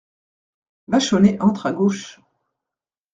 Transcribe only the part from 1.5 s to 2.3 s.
à gauche.